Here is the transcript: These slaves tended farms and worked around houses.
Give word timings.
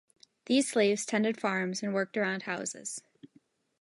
These 0.47 0.67
slaves 0.67 1.05
tended 1.05 1.39
farms 1.39 1.83
and 1.83 1.93
worked 1.93 2.17
around 2.17 2.41
houses. 2.41 3.03